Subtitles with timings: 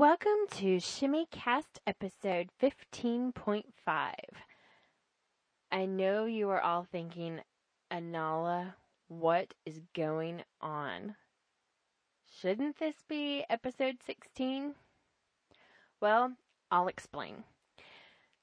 [0.00, 3.64] Welcome to Shimmy Cast episode 15.5.
[5.70, 7.40] I know you are all thinking,
[7.92, 8.72] Anala,
[9.08, 11.16] what is going on?
[12.40, 14.74] Shouldn't this be episode 16?
[16.00, 16.32] Well,
[16.70, 17.44] I'll explain.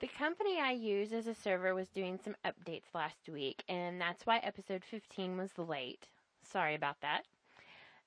[0.00, 4.26] The company I use as a server was doing some updates last week, and that's
[4.26, 6.08] why episode 15 was late.
[6.42, 7.22] Sorry about that.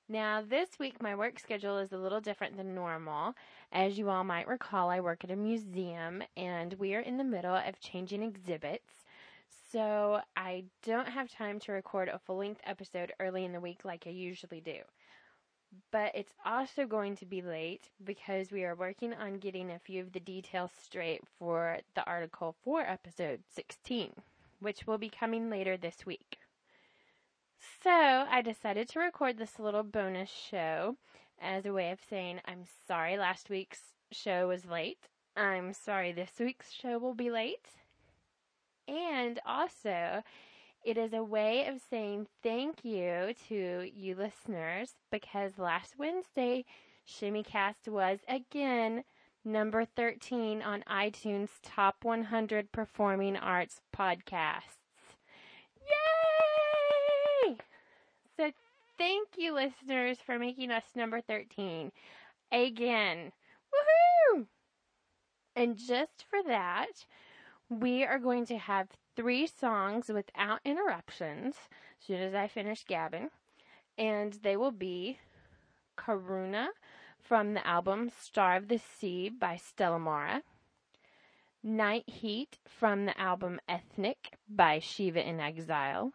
[0.08, 3.34] Now, this week my work schedule is a little different than normal.
[3.72, 7.24] As you all might recall, I work at a museum and we are in the
[7.24, 9.04] middle of changing exhibits.
[9.70, 13.84] So I don't have time to record a full length episode early in the week
[13.84, 14.80] like I usually do.
[15.90, 20.02] But it's also going to be late because we are working on getting a few
[20.02, 24.12] of the details straight for the article for episode 16,
[24.60, 26.41] which will be coming later this week.
[27.84, 30.96] So I decided to record this little bonus show
[31.40, 35.08] as a way of saying I'm sorry last week's show was late.
[35.36, 37.68] I'm sorry this week's show will be late.
[38.88, 40.24] And also,
[40.84, 46.64] it is a way of saying thank you to you listeners because last Wednesday,
[47.06, 49.04] Shimmycast was again
[49.44, 54.81] number 13 on iTunes Top 100 Performing Arts Podcasts.
[59.02, 61.90] Thank you, listeners, for making us number 13
[62.52, 63.32] again.
[63.74, 64.46] Woohoo!
[65.56, 67.04] And just for that,
[67.68, 68.86] we are going to have
[69.16, 71.56] three songs without interruptions
[72.00, 73.30] as soon as I finish gabbing.
[73.98, 75.18] And they will be
[75.98, 76.68] Karuna
[77.20, 80.42] from the album Star of the Sea by Stella Mara.
[81.64, 86.12] Night Heat from the album Ethnic by Shiva in Exile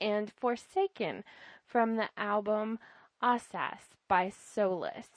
[0.00, 1.24] and Forsaken
[1.66, 2.78] from the album
[3.20, 5.08] Asas by Solus.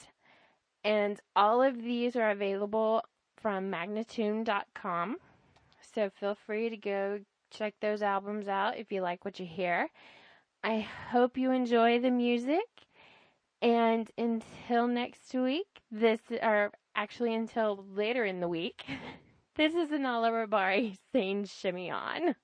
[0.83, 3.03] And all of these are available
[3.37, 5.17] from magnatune.com.
[5.93, 7.19] So feel free to go
[7.51, 9.89] check those albums out if you like what you hear.
[10.63, 10.79] I
[11.11, 12.65] hope you enjoy the music.
[13.61, 18.85] And until next week, this, or actually until later in the week,
[19.55, 22.35] this is Anala Rabari saying shimmy on.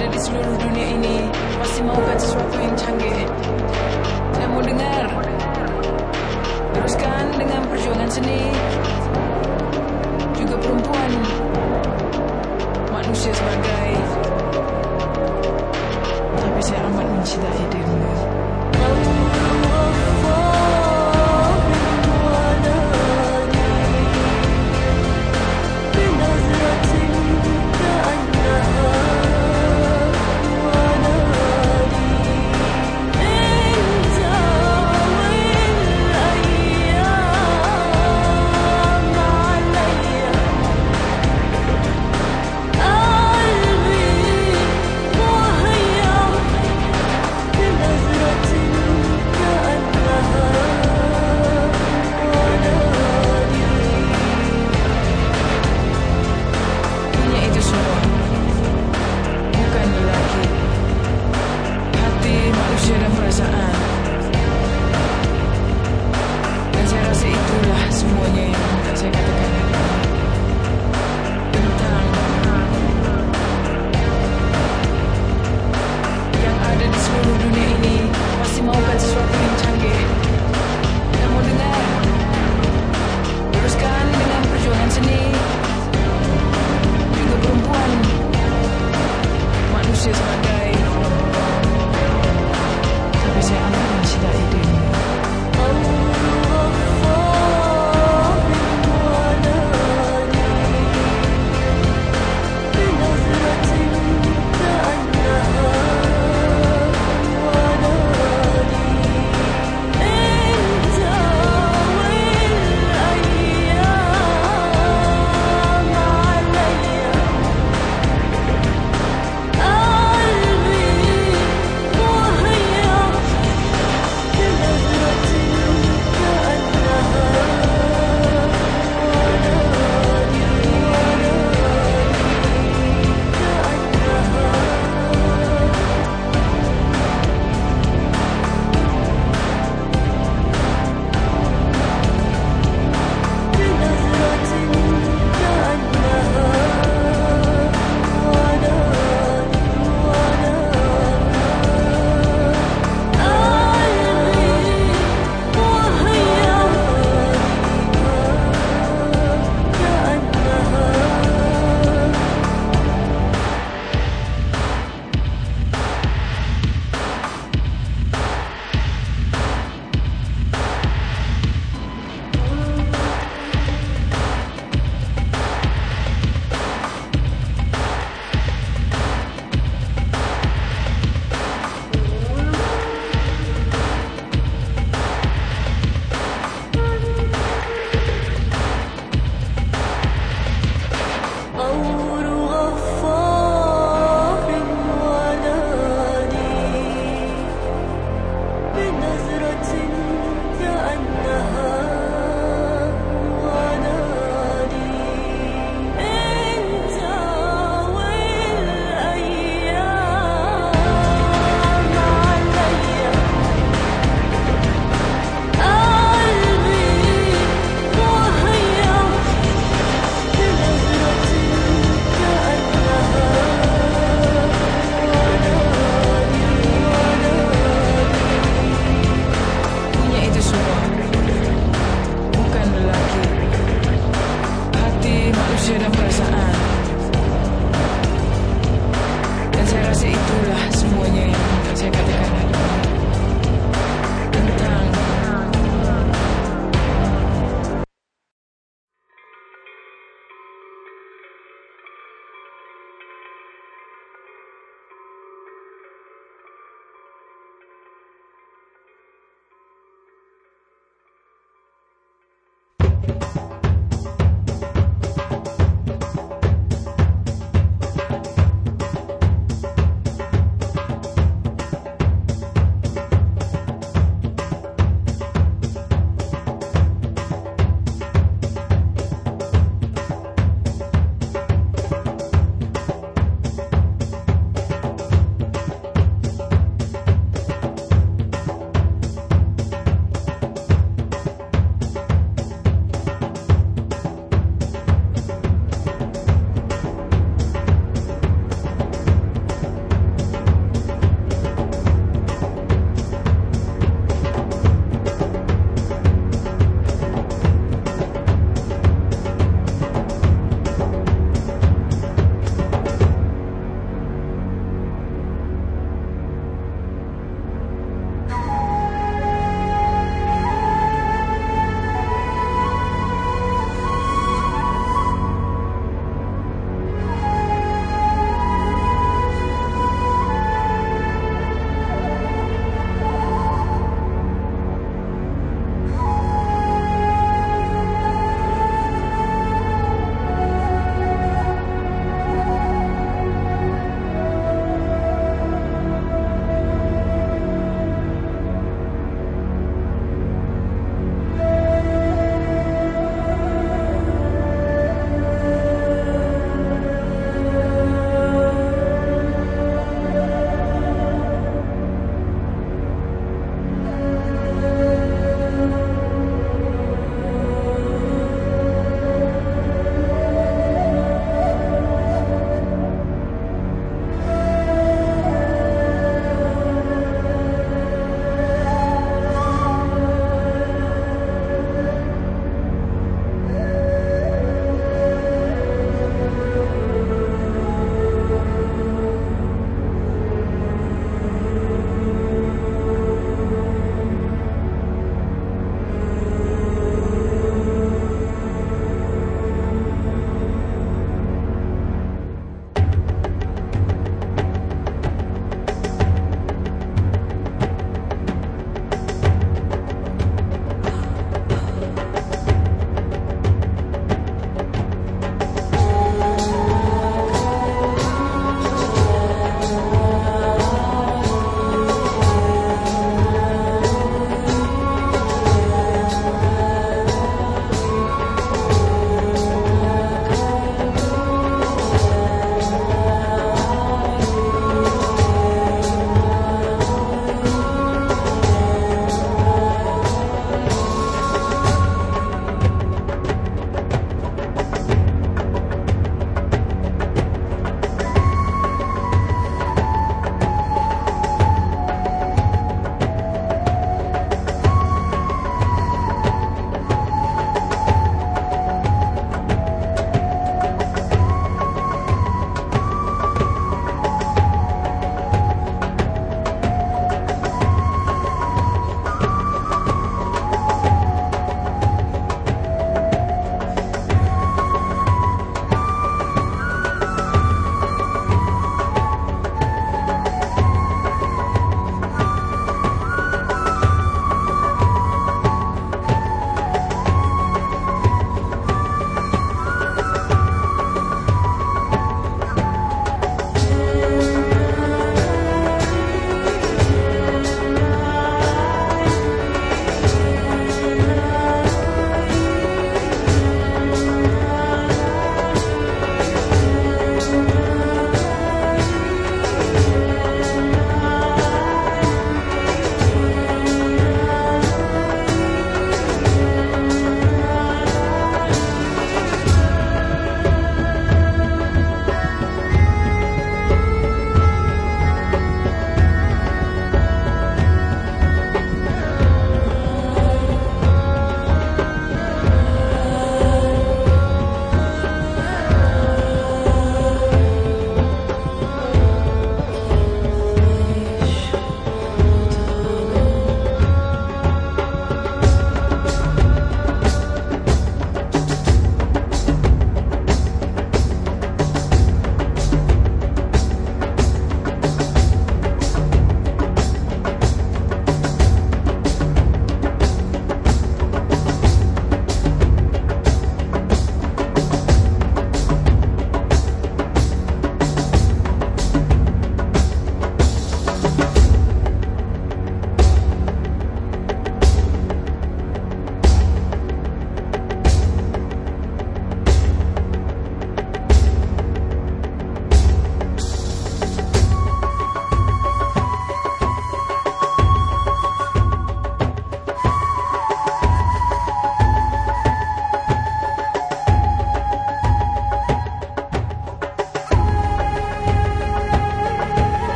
[0.00, 1.16] Ada di seluruh dunia ini
[1.60, 3.20] pasti maukan sesuatu yang canggih.
[4.48, 5.04] Mau dengar.
[6.72, 8.48] Teruskan dengan perjuangan seni.
[10.40, 11.10] Juga perempuan.
[12.88, 13.92] Manusia sebagai.
[16.32, 18.29] Tapi saya amat mencintai dirimu.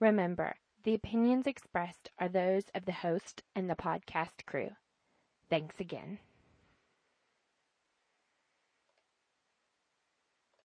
[0.00, 4.70] Remember, the opinions expressed are those of the host and the podcast crew.
[5.48, 6.18] Thanks again.